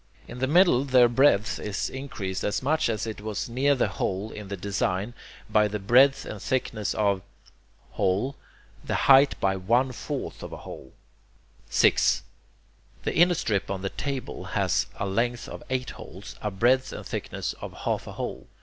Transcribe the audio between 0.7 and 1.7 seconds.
their breadth